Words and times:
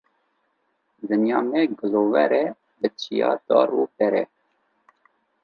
Dinya 1.11 1.37
me 1.49 1.61
girover 1.77 2.31
e 2.41 2.43
bi 2.79 2.89
çiya, 2.99 3.31
dar 3.47 3.69
û 3.79 3.83
ber 3.95 4.13
e. 4.21 4.23